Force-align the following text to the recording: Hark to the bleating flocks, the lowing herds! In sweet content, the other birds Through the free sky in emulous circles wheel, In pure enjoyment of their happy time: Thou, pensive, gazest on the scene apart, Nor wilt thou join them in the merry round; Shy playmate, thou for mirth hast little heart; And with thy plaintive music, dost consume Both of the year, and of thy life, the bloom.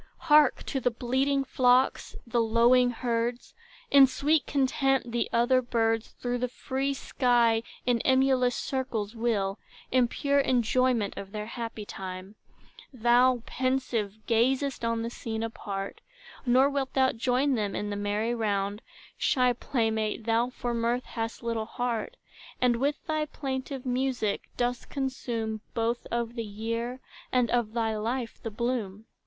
Hark 0.31 0.63
to 0.63 0.79
the 0.79 0.89
bleating 0.89 1.43
flocks, 1.43 2.15
the 2.25 2.41
lowing 2.41 2.89
herds! 2.89 3.53
In 3.91 4.07
sweet 4.07 4.47
content, 4.47 5.11
the 5.11 5.29
other 5.31 5.61
birds 5.61 6.07
Through 6.13 6.39
the 6.39 6.47
free 6.47 6.91
sky 6.95 7.61
in 7.85 7.99
emulous 8.01 8.55
circles 8.55 9.15
wheel, 9.15 9.59
In 9.91 10.07
pure 10.07 10.39
enjoyment 10.39 11.13
of 11.17 11.31
their 11.31 11.45
happy 11.45 11.85
time: 11.85 12.33
Thou, 12.91 13.43
pensive, 13.45 14.17
gazest 14.25 14.83
on 14.83 15.03
the 15.03 15.11
scene 15.11 15.43
apart, 15.43 16.01
Nor 16.47 16.67
wilt 16.67 16.93
thou 16.95 17.11
join 17.11 17.53
them 17.53 17.75
in 17.75 17.91
the 17.91 17.95
merry 17.95 18.33
round; 18.33 18.81
Shy 19.19 19.53
playmate, 19.53 20.23
thou 20.25 20.49
for 20.49 20.73
mirth 20.73 21.05
hast 21.05 21.43
little 21.43 21.67
heart; 21.67 22.17
And 22.59 22.77
with 22.77 23.05
thy 23.05 23.27
plaintive 23.27 23.85
music, 23.85 24.49
dost 24.57 24.89
consume 24.89 25.61
Both 25.75 26.07
of 26.09 26.33
the 26.33 26.43
year, 26.43 27.01
and 27.31 27.51
of 27.51 27.73
thy 27.73 27.95
life, 27.95 28.41
the 28.41 28.49
bloom. 28.49 29.05